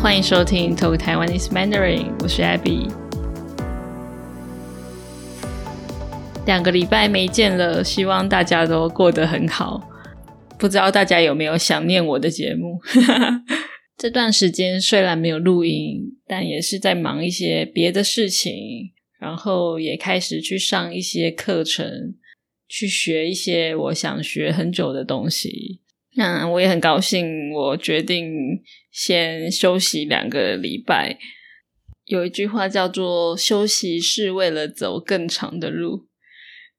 [0.00, 2.88] 欢迎收听 Talk Taiwanese Mandarin，我是 Abby。
[6.46, 9.90] 两个礼拜没见了，希望大家都过得很好。
[10.56, 12.80] 不知道大家有没有想念我的节目？
[13.98, 18.54] 这段时间虽然没有录音，但也是在忙一些别的事情，
[19.18, 22.14] 然后也开始去上一些课程，
[22.68, 25.80] 去学一些我想学很久的东西。
[26.18, 31.16] 那我也很高兴，我决定先休息两个礼拜。
[32.06, 36.08] 有一句话叫做“休息是为了走更长的路”，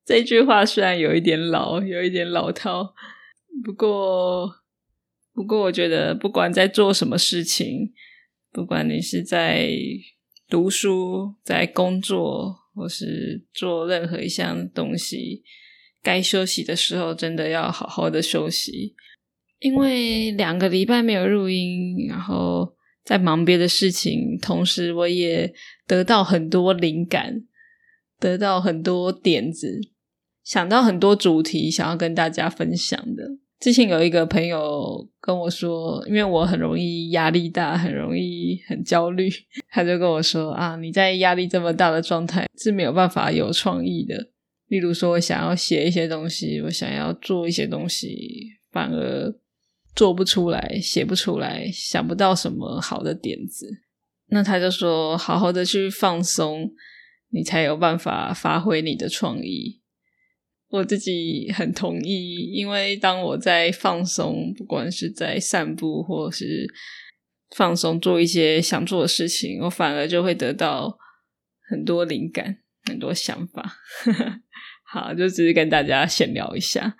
[0.06, 2.94] 这句话虽然有一点老，有一点老套，
[3.64, 4.52] 不过，
[5.34, 7.94] 不过我觉得，不管在做什么事情，
[8.52, 9.72] 不管你是在
[10.50, 15.44] 读书、在工作，或是做任何一项东西，
[16.04, 18.96] 该休息的时候，真的要好好的休息。
[19.60, 25.54] 因为两个礼拜没有录音，然后在忙别的事情，同时我也
[25.86, 27.44] 得到很多灵感，
[28.20, 29.82] 得到很多点子，
[30.44, 33.24] 想到很多主题想要跟大家分享的。
[33.60, 39.30] 之前有一个朋友跟我说，因为我很容易压力大，很容易很焦虑，
[39.70, 44.30] 他就跟我说啊，你在压力这么大的状态是没有办法有创意的。
[44.68, 49.36] 例如说，我想要写一些东西，我想要做一些东西，反而。
[50.00, 53.68] 做不出来，写不出来，想不到什么好的点子，
[54.28, 56.72] 那他就说：“好好的去放松，
[57.32, 59.82] 你才有办法发挥你的创意。”
[60.72, 66.74] 我自己很同意，因为当我在放松，不管是在散步，或是
[67.54, 70.98] 放松做一些想做的事情，我反而就会得到
[71.70, 73.76] 很多灵感、很多想法。
[74.88, 76.96] 好，就只是跟大家闲聊一下。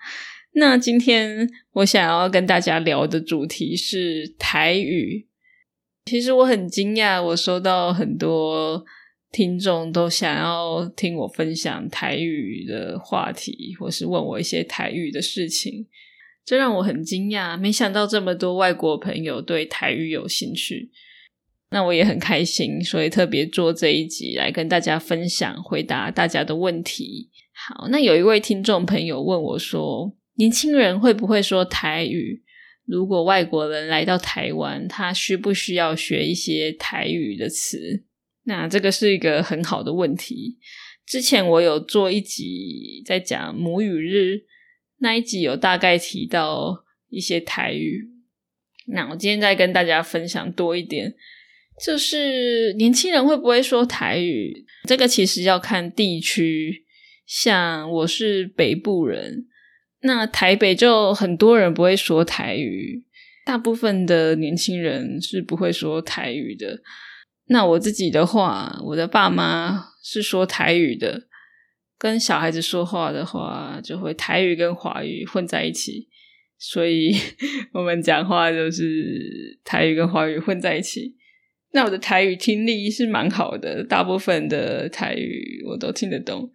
[0.52, 5.28] 那今天我想要跟大家聊的主题是台语。
[6.06, 8.84] 其实我很惊讶，我收到很多
[9.30, 15.86] 听众都想要听我分享台语的话题，或是问我一些台语的事情，
[16.44, 17.56] 这让我很惊讶。
[17.56, 20.90] 没想到这么多外国朋友对台语有兴趣，
[21.70, 27.30] 那我也很开心，所以特别做这一集来跟大家分享，回答大家的问题。
[27.52, 30.16] 好，那有一位听众朋友问我说。
[30.40, 32.42] 年轻人会不会说台语？
[32.86, 38.04] 如果外国人来到台湾，他需不需要学一些台语的词？
[38.44, 40.56] 那这个是一个很好的问题。
[41.06, 44.44] 之前我有做一集在讲母语日，
[45.00, 48.08] 那一集有大概提到一些台语。
[48.86, 51.14] 那我今天再跟大家分享多一点，
[51.84, 54.64] 就是年轻人会不会说台语？
[54.88, 56.86] 这个其实要看地区，
[57.26, 59.48] 像我是北部人。
[60.02, 63.04] 那台北就很多人不会说台语，
[63.44, 66.80] 大部分的年轻人是不会说台语的。
[67.46, 71.24] 那我自己的话，我的爸妈是说台语的，
[71.98, 76.08] 跟小孩子说话的话，就会台语跟华语混在一起，
[76.58, 77.14] 所以
[77.74, 81.16] 我们讲话就是台语跟华语混在一起。
[81.72, 86.50] 那我的台语听力是蛮好的，大部分的台语我都听得懂。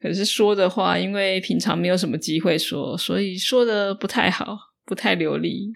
[0.00, 4.56] 可是说的话，因为平常没有什么机会说，所以说的不太好，
[4.86, 5.72] 不太流利。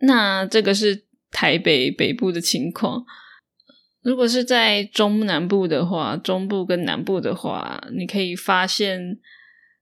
[0.00, 3.04] 那这个是台北北部的情况。
[4.02, 9.18] 如果是在中南部的话，中部跟南部的话，你可以发现，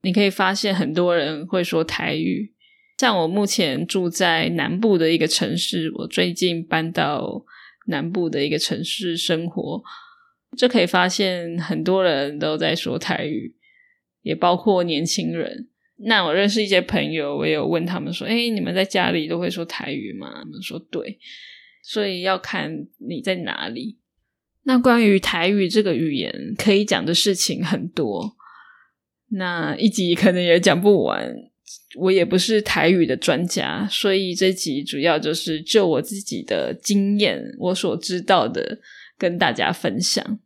[0.03, 2.53] 你可以发现很多人会说台语。
[2.99, 7.43] 像我目前住在南部的一个城市，我最近搬到
[7.87, 9.82] 南部的一个城市生活，
[10.56, 13.56] 就可以发现很多人都在说台语。
[14.22, 15.69] 也包括年轻人。
[16.05, 21.19] 那我认识一些朋友，我有问他们说：“哎，你们在家里都会说台语吗？”他们说：“对。”
[21.84, 23.99] 所以要看你在哪里。
[24.65, 28.37] 那关于台语这个语言，可以讲的事情很多，
[29.31, 31.35] 那一集可能也讲不完。
[31.99, 38.79] 我也不是台语的专家，所以这集主要就是就我自己的经验，我所知道的
[39.19, 40.38] 跟大家分享。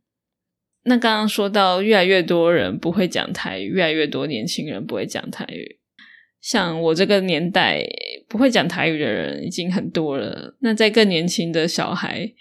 [0.88, 5.80] 那刚刚说到，越来越多人不会讲台语，越来越多年轻人不会讲台语。
[6.40, 7.84] 像我这个年代，
[8.28, 10.56] 不会讲台语的人已经很多了。
[10.60, 12.32] 那在更年轻的小孩，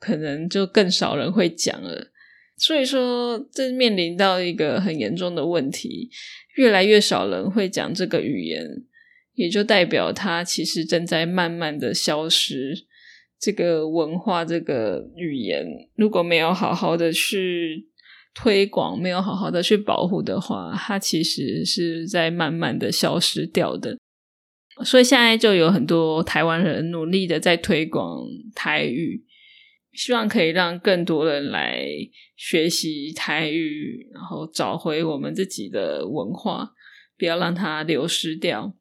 [0.00, 2.10] 可能就更少人会讲了。
[2.56, 6.10] 所以说，这面临到一个很严重的问题：
[6.56, 8.66] 越来越少人会讲这个语言，
[9.34, 12.87] 也就代表它其实正在慢慢的消失。
[13.40, 15.64] 这个文化，这个语言，
[15.94, 17.88] 如果没有好好的去
[18.34, 23.96] 推广，没有好好的去保护的话，它其实是在慢慢的消失掉的。
[24.84, 28.20] 所以现在就有很多台湾人努力的在推广
[28.54, 29.24] 台语，
[29.92, 31.84] 希望可以让更多人来
[32.36, 36.72] 学习台语，然后找回我们自己的文化，
[37.18, 38.74] 不要让它流失掉。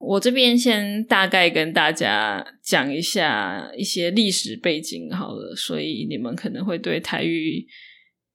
[0.00, 7.66] 我这边先大概跟大家讲一下一些历史背景好了，所以你们可能会对台语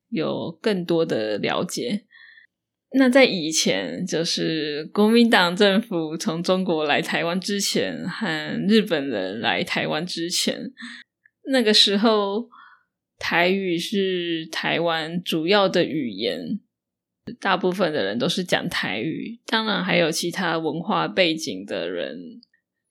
[0.09, 2.05] 有更多的了解。
[2.97, 10.71] 那在以前，就是国民党政府从中国来台湾之前，和日本人来台湾之前。
[11.51, 12.47] 那个时候，
[13.17, 16.59] 台语是台湾主要的语言，
[17.33, 19.39] 大部分的人都是讲台语。
[19.45, 22.41] 当然，还有其他文化背景的人，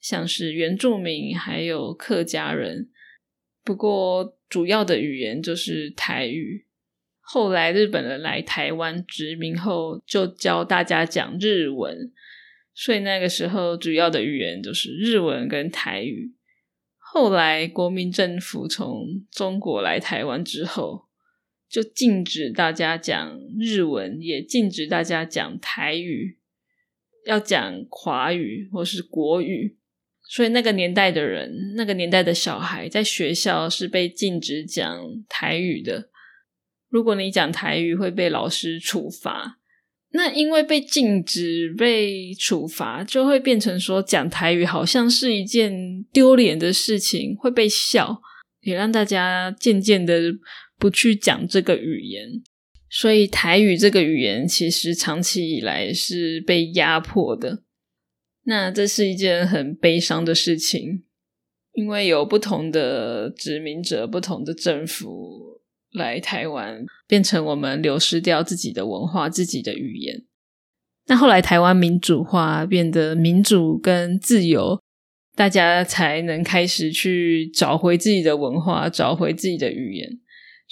[0.00, 2.90] 像是原住民，还有客家人。
[3.62, 6.66] 不过，主要的语言就是台语。
[7.20, 12.12] 后来日本人来台湾殖民后，就教大家讲日文，
[12.75, 16.34] 所以那个时候主要的语言就是日文跟台语。
[16.98, 21.06] 后来，国民政府从中国来台湾之后，
[21.74, 26.38] 就禁止大家讲日文，也禁止大家讲台语，
[27.26, 29.76] 要讲华语或是国语。
[30.22, 36.10] 所以那个年代的人，那个年代的小孩，在学校是被禁止讲台语的。
[36.88, 39.58] 如果你讲台语，会被老师处罚。
[40.12, 48.22] 那因为被禁止、被处罚，就会变成说讲台语好像是一件丢脸的事情，会被笑，
[48.60, 50.20] 也让大家渐渐的
[50.78, 52.42] 不去讲这个语言。
[52.90, 57.62] 所以台语这个语言其实长期以来是被压迫的。
[58.44, 61.04] 那这是一件很悲伤的事情，
[61.72, 65.54] 因为有不同的殖民者、不同的政府。
[65.94, 70.24] 来台湾，变成我们流失掉自己的文化、自己的语言。
[71.06, 74.82] 那后来台湾民主化，变得民主跟自由，
[75.36, 80.18] 大家才能开始去找回自己的文化，找回自己的语言。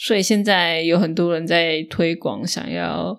[0.04, 3.16] 所以现在有很多人在推广，想要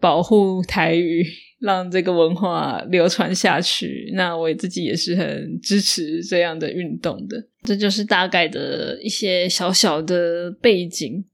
[0.00, 1.24] 保护台语，
[1.60, 4.10] 让这个文化流传下去。
[4.14, 7.46] 那我自己也是很支持这样的运动的。
[7.62, 11.24] 这就是大概的一些小小的背景。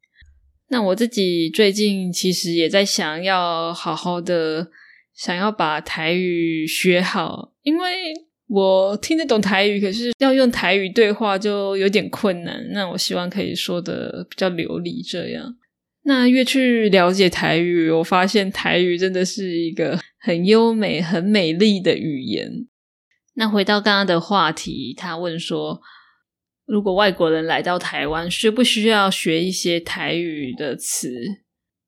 [0.69, 4.71] 那我自己最近其实也在想要好好的
[5.15, 7.89] 想要把台语学好，因为
[8.51, 12.61] 我听得懂台语，可是要用台语对话就有点困难。
[12.73, 15.57] 那我希望可以说的比较流利，这样。
[16.03, 22.67] 那越去了解台语，我发现台语真的是一个很优美、很美丽的语言。
[23.35, 25.81] 那回到刚刚的话题，他问说。
[26.67, 31.13] 如果外国人来到台湾，需不需要学一些台语的词？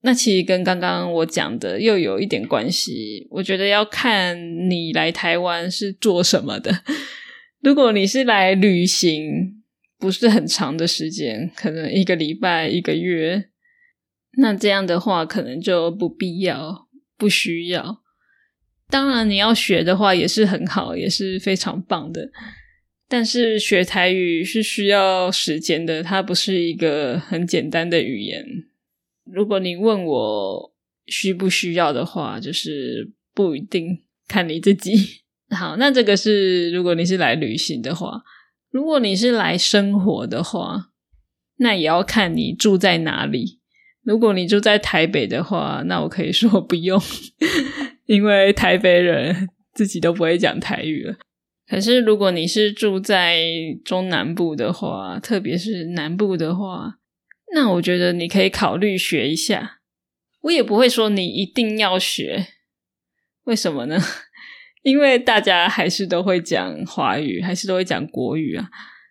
[0.03, 3.27] 那其实跟刚刚我讲的又有一点关系。
[3.31, 6.83] 我觉得要看你来台湾是做什么的。
[7.61, 9.63] 如果你是来旅行，
[9.99, 13.45] 不是很长的时间，可能一个礼拜、一个月，
[14.39, 18.03] 那这样的话可能就不必要、不需要。
[18.91, 22.29] 当然，你要学的话也是很好，也是非常棒的。
[23.09, 28.45] 但是学台语是需要时间的，它不是一个很简单的语言。
[29.33, 30.73] 如果你问我
[31.07, 34.93] 需不需要的话，就是不一定，看你自己。
[35.57, 38.23] 好，那这个是如果你是来旅行的话，
[38.71, 40.91] 如果你是来生活的话，
[41.57, 43.61] 那也要看你住在哪里。
[44.05, 47.01] 如果你住在台北的话，那我可以说不用，
[48.07, 51.17] 因为台北人自己都不会讲台语了。
[51.69, 53.41] 可是，如果你是住在
[53.85, 56.99] 中南部的话，特别是南部的话，
[57.55, 59.81] 那我觉得你可以考虑学一下。
[60.43, 62.49] 我也不会说你一定要学，
[63.45, 63.97] 为什么呢？
[64.83, 68.69] 因为大家还是都会讲华语，还是都会讲国语啊，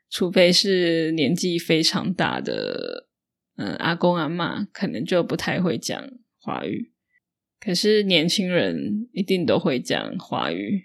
[0.10, 3.08] 除非是年纪非常大的，
[3.56, 6.04] 嗯，阿公阿妈可能就不太会讲
[6.42, 6.92] 华语。
[7.62, 10.84] 可是年轻人一定都会讲华语。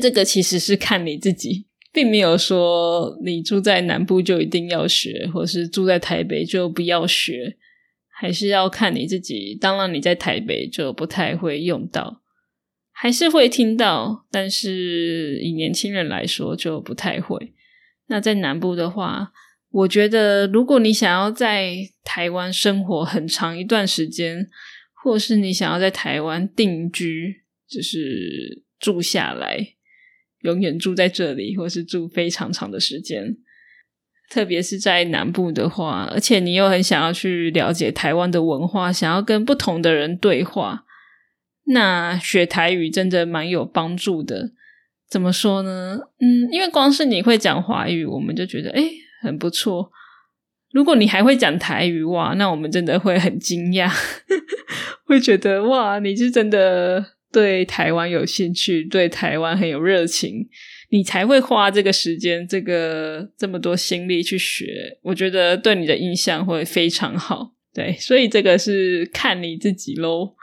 [0.00, 1.67] 这个其实是看你自己，
[1.98, 7.56] 并没有说你住在南部就一定要学，或是住在台北就不要学，
[8.08, 9.58] 还是要看你自己。
[9.60, 12.22] 当然，你在台北就不太会用到，
[12.92, 17.52] 还是会听到，但是以年轻人来说就不太会。
[18.06, 19.32] 那在南部的话，
[19.72, 21.74] 我觉得如果你想要在
[22.04, 24.46] 台湾生活很长一段时间，
[25.02, 29.74] 或是你想要在台湾定居，就是住下来。
[30.42, 33.36] 永远住在这里，或是住非常长的时间，
[34.30, 40.84] 特别是在南部的话，而且你又很想要去了解台湾的文化，想要跟不同的人对话，
[41.66, 44.52] 那学台语真的蛮有帮助的。
[45.10, 45.98] 怎么说呢？
[46.20, 48.90] 嗯，因为光是你会讲华语，我们就觉得诶
[49.22, 49.90] 很不错。
[50.70, 53.90] 如果你还会讲台语哇，那我们真的会很惊讶，
[55.06, 57.02] 会觉得哇，你是真的
[57.38, 60.48] 对台湾有兴趣，对台湾很有热情，
[60.90, 64.98] 你才会花这个时间、这个这么多心力去学。
[65.02, 67.52] 我觉得对你的印象会非常好。
[67.72, 70.34] 对，所以这个是看你自己喽。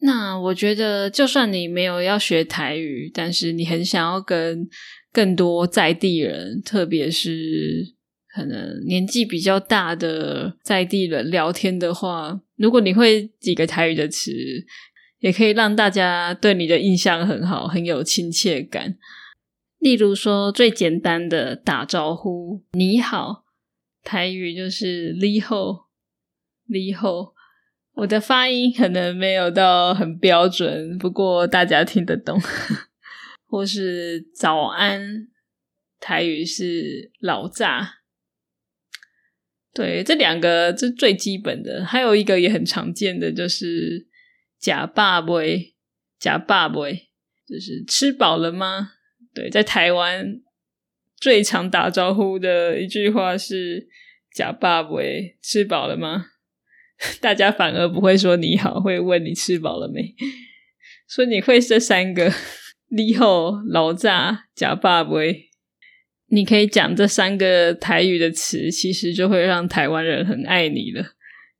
[0.00, 4.68] 那我觉得，就算你没有要学台语，但是你很想要跟
[5.12, 7.94] 更多在地人，特别是。
[8.30, 14.30] 可能年纪比较大的在地人聊天的话，如果你会几个台语的词，
[15.20, 18.96] 也可以让大家对你的印象很好，很有亲切感。
[19.78, 23.44] 例如说，最简单的打招呼“你好”，
[24.02, 25.88] 台语就是“你好
[26.68, 27.34] ”，“你好”。
[27.94, 32.40] 我的发音可能没有到很标准，不过大家听得懂。
[33.46, 35.28] 或是“早安”，
[36.00, 38.00] 台语是“老炸”。
[39.72, 44.07] 对，这两个是最基本的，还有一个也很常见的，就是
[44.58, 45.74] “假爸喂
[46.18, 47.08] ”，“假爸喂”，
[47.46, 48.92] 就是吃饱了吗？
[49.34, 50.40] 对，在台湾
[51.16, 53.88] 最常打招呼的一句话是
[54.34, 56.26] “假爸喂”，吃饱了吗？
[57.20, 60.14] 大家反而不会说你好，会问你吃饱了没。
[61.06, 62.32] 所以你会这三个：
[62.88, 65.44] 你好、老炸、假爸喂。
[66.30, 71.12] 你可以讲这三个台语的词，其实就会让台湾人很爱你了，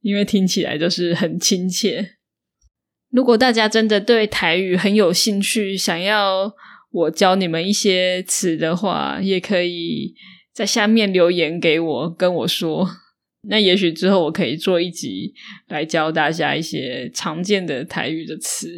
[0.03, 2.18] 因为听起来就是很亲切。
[3.11, 6.53] 如果大家真的对台语很有兴趣，想要
[6.91, 10.15] 我教你们一些词的话，也可以
[10.53, 12.89] 在下面留言给我，跟我说。
[13.49, 15.33] 那也许之后我可以做一集
[15.69, 18.69] 来教大家一些常见的台语的词。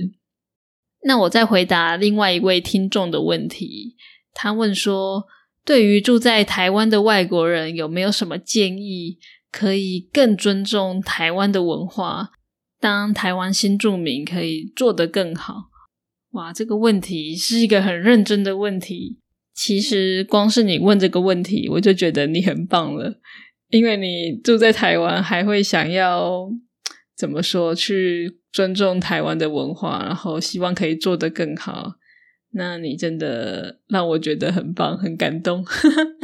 [1.04, 3.96] 那我再回答另外一位听众的问题，
[4.32, 5.24] 他问说。
[5.62, 9.18] 对于住在台湾的外国人，有没有什么建议
[9.52, 12.30] 可以更尊重台湾的文化，
[12.80, 15.64] 当台湾新住民可以做得更好？
[16.30, 19.18] 哇，这个问题是一个很认真的问题。
[19.52, 23.20] 其实光是你问这个问题，我就觉得你很棒了，
[23.68, 26.48] 因为你住在台湾，还会想要
[27.14, 31.94] 怎么说去尊重台湾的文化，然后希望可以做得更好。
[32.52, 35.64] 那你真的让我觉得很棒，很感动。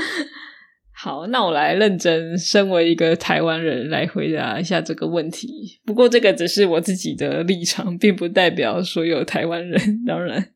[1.06, 5.78] 好，那我来认真，身为一个台湾人来回答一下这个问题。
[5.84, 9.80] 不过这个只是我自己的立场，并不代表所有台湾人。
[10.04, 10.52] 当然，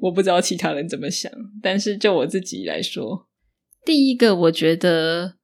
[0.00, 1.30] 我不知道其他人怎么想。
[1.62, 3.28] 但是就我自己来说，
[3.84, 5.34] 第一个，我觉得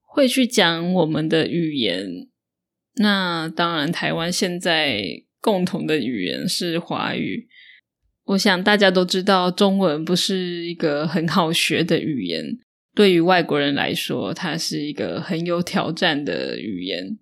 [0.00, 2.26] 会去讲我们的语言。
[2.96, 5.00] 那当然，台湾现在
[5.40, 7.46] 共同的语言是华语。
[8.24, 12.58] 我想大家都知道，中文不是一个很好学的语言。
[12.94, 17.18] 对于外国人来说，它是一个很有挑战的语言。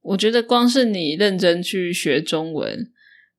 [0.00, 2.92] 我觉得，光是你认真去学中文，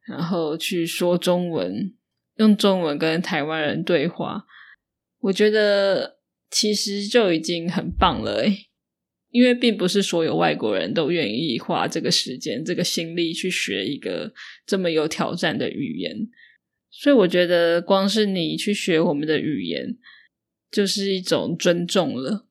[0.08, 1.94] 然后去说中文，
[2.38, 4.46] 用中文跟台湾人对话，
[5.20, 8.68] 我觉得其实就已经很棒了诶
[9.32, 14.32] 因为并不是所有外国人都愿意花这个时间、这个心力去学一个
[14.68, 16.16] 这么有挑战的语言。
[16.92, 19.98] 所以我觉得，光是你去学我们的语言，
[20.74, 22.48] 就是一种尊重了。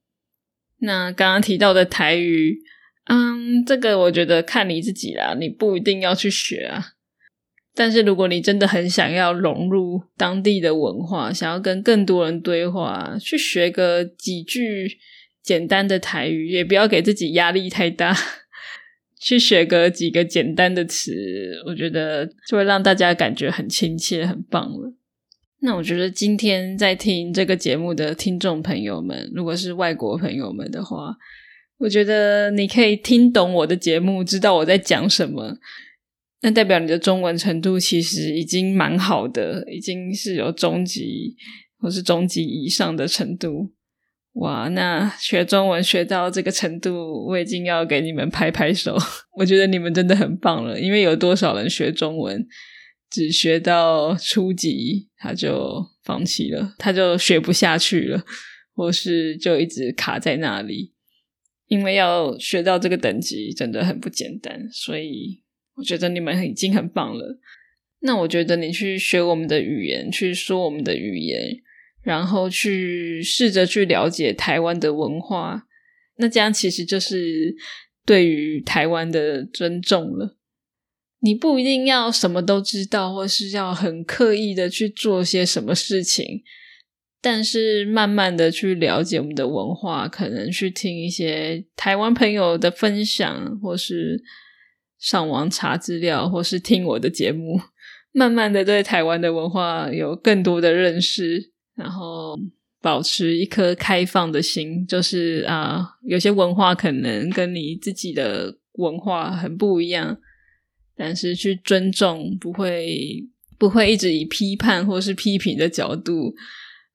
[0.79, 2.61] 那刚刚提到的台语，
[3.07, 6.93] 嗯，这个我觉得看你自己啦，你不一定要去学啊。
[7.75, 14.99] 但是如果你真的很想要融入当地的文化，想要跟更多人对话，去学个几句
[15.43, 18.17] 简单的台语，也不要给自己压力太大。
[19.19, 21.12] 去学个几个简单的词，
[21.67, 24.93] 我觉得就会让大家感觉很亲切、很棒了。
[25.64, 31.14] 那我觉得今天在听这个节目的听众朋友们，如果是外国朋友们的话，
[31.78, 35.57] 我觉得你可以听懂我的节目，知道我在讲什么，
[36.40, 41.37] 那代表你的中文程度其实已经蛮好的，已经是有中级
[41.78, 43.71] 或是中级以上的程度。
[44.33, 48.97] 哇，那学中文学到这个程度，我已经要给你们拍拍手。
[49.38, 52.45] 我觉得你们真的很棒了，因为有多少人学中文
[53.12, 58.25] 只学到初级，他就放弃了，他就学不下去了，
[58.75, 60.95] 或是就一直卡在那里。
[61.69, 65.42] 因为要学到这个等级真的很不简单，所以
[65.76, 67.38] 我觉得你们已经很棒了。
[68.00, 71.62] 那我觉得你去学我们的语言，去说我们的语言。
[72.04, 75.69] 然后去试着去了解台湾的文化，
[76.16, 77.54] 那这样其实就是
[78.04, 80.37] 对于台湾的尊重了。
[81.25, 86.43] 你不一定要什么都知道，或是要很刻意的去做些什么事情，
[87.21, 94.21] 但是慢慢的去了解我们的文化，可能去听一些台湾朋友的分享，或是
[94.99, 97.61] 上网查资料，或是听我的节目，
[98.11, 102.37] 慢慢的对台湾的文化有更多的认识，然后
[102.81, 110.19] 保持一颗开放的心，就是啊，有些文化可能跟你自己的文化很不一样。
[110.97, 113.27] 但是去尊重，不会
[113.59, 116.35] 不会一直以批判或是批评的角度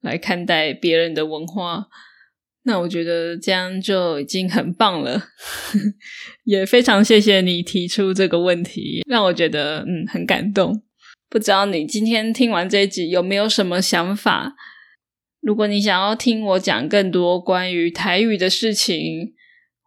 [0.00, 1.86] 来看待别人的文化，
[2.62, 5.28] 那我觉得这样就已经很棒了。
[6.44, 10.82] 也非常谢谢你提出这个问题，让我觉得嗯很感动。
[11.28, 14.54] 不知道你今天听完这一集有没有什么想法？
[15.40, 19.34] 如果你想要听我讲更多关于台语的事情。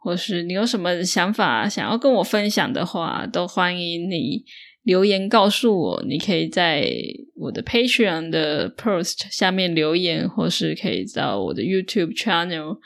[0.03, 4.43] 或是你有什么想法想要跟我分享的话，都欢迎你
[4.81, 6.03] 留言告诉我。
[6.07, 6.91] 你可以在
[7.35, 12.79] 我的 Patreon 的 post 下面留言，或是可以到我的 YouTube channel，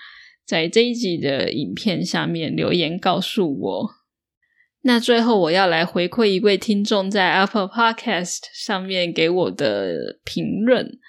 [0.45, 3.89] 在这一集的影片下面留言告诉我。
[4.81, 10.99] 那最后我要来回馈一位听众在 Apple Podcast 上面给我的评论，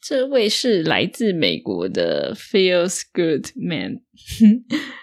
[0.00, 4.02] 这位是来自美国的 Feels Good Man。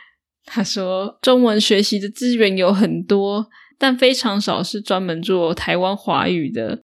[0.51, 6.81] 他说：“中文学习的资源有很多，但非常少是专门做台湾华语的，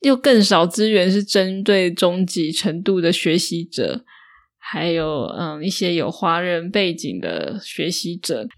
[0.00, 4.04] 又更少资源是针对中级程度的学习者，
[4.58, 8.48] 还有嗯一些有华人背景的学习者。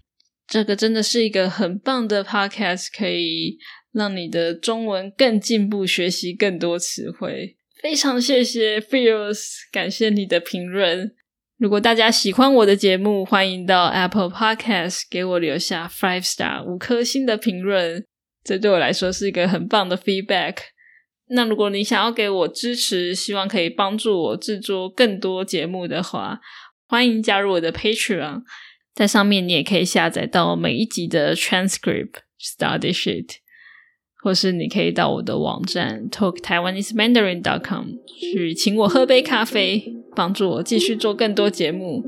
[0.47, 3.57] 这个真的是一个很棒的 podcast，可以
[3.91, 7.57] 让你的中文更进步，学习更多词汇。
[7.81, 9.39] 非常谢谢 Feels，
[9.71, 11.13] 感谢你的评论。”
[11.57, 18.05] 如果大家喜欢我的节目，欢迎到 Apple Podcast 给我留下 five star 五颗星的评论，
[18.43, 20.57] 这对我来说是一个很棒的 feedback。
[21.29, 26.39] 那如果你想要给我支持，希望可以帮助我制作更多节目的话，
[26.87, 28.43] 欢迎加入我的 Patreon，
[28.93, 33.37] 在上面你也可以下载到每一集的 transcript study sheet。
[34.23, 37.85] 或是你可以到我的网站 talk taiwanese mandarin dot com
[38.19, 42.03] 去请我喝杯咖啡，帮助我继续做更多节目。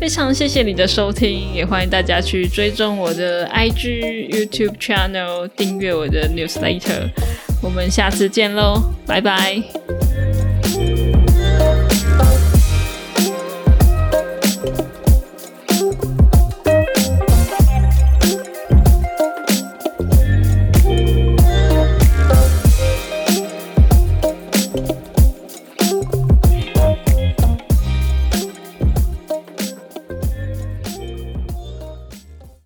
[0.00, 7.10] 非常谢谢你的收听，也欢迎大家去追踪我的 IG、YouTube channel，订阅我的 newsletter。
[7.62, 10.23] 我们下次见喽，拜拜。